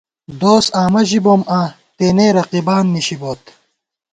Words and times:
دوس 0.41 0.65
آمہ 0.81 1.01
ژِبوم 1.09 1.41
آں، 1.59 1.67
تېنے 1.97 2.27
رقیبان 2.37 2.83
نِشِبوت 2.93 3.41